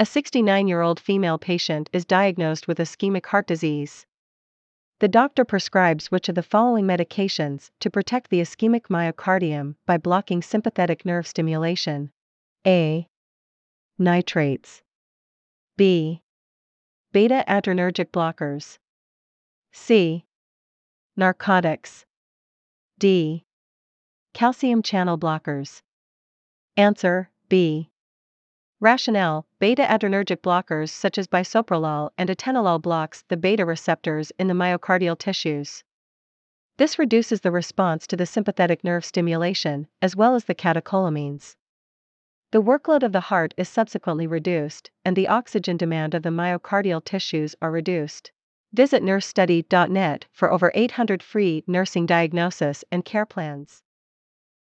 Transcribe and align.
A 0.00 0.06
69 0.06 0.68
year 0.68 0.80
old 0.80 1.00
female 1.00 1.38
patient 1.38 1.90
is 1.92 2.04
diagnosed 2.04 2.68
with 2.68 2.78
ischemic 2.78 3.26
heart 3.26 3.48
disease. 3.48 4.06
The 5.00 5.08
doctor 5.08 5.44
prescribes 5.44 6.08
which 6.08 6.28
of 6.28 6.36
the 6.36 6.42
following 6.44 6.84
medications 6.84 7.72
to 7.80 7.90
protect 7.90 8.30
the 8.30 8.40
ischemic 8.40 8.82
myocardium 8.82 9.74
by 9.86 9.96
blocking 9.96 10.40
sympathetic 10.40 11.04
nerve 11.04 11.26
stimulation? 11.26 12.12
A. 12.64 13.08
Nitrates. 13.98 14.82
B. 15.76 16.22
Beta 17.10 17.44
adrenergic 17.48 18.12
blockers. 18.12 18.78
C. 19.72 20.24
Narcotics. 21.16 22.06
D. 23.00 23.44
Calcium 24.32 24.80
channel 24.80 25.18
blockers. 25.18 25.82
Answer 26.76 27.30
B. 27.48 27.90
Rationale 28.80 29.44
Beta 29.58 29.82
adrenergic 29.82 30.36
blockers 30.36 30.90
such 30.90 31.18
as 31.18 31.26
bisoprolol 31.26 32.10
and 32.16 32.30
atenolol 32.30 32.80
blocks 32.80 33.24
the 33.26 33.36
beta 33.36 33.66
receptors 33.66 34.30
in 34.38 34.46
the 34.46 34.54
myocardial 34.54 35.18
tissues. 35.18 35.82
This 36.76 36.96
reduces 36.96 37.40
the 37.40 37.50
response 37.50 38.06
to 38.06 38.16
the 38.16 38.24
sympathetic 38.24 38.84
nerve 38.84 39.04
stimulation, 39.04 39.88
as 40.00 40.14
well 40.14 40.36
as 40.36 40.44
the 40.44 40.54
catecholamines. 40.54 41.56
The 42.52 42.62
workload 42.62 43.02
of 43.02 43.10
the 43.10 43.20
heart 43.20 43.52
is 43.56 43.68
subsequently 43.68 44.28
reduced, 44.28 44.92
and 45.04 45.16
the 45.16 45.26
oxygen 45.26 45.76
demand 45.76 46.14
of 46.14 46.22
the 46.22 46.28
myocardial 46.28 47.04
tissues 47.04 47.56
are 47.60 47.72
reduced. 47.72 48.30
Visit 48.72 49.02
nursestudy.net 49.02 50.26
for 50.30 50.52
over 50.52 50.70
800 50.72 51.20
free 51.20 51.64
nursing 51.66 52.06
diagnosis 52.06 52.84
and 52.92 53.04
care 53.04 53.26
plans. 53.26 53.82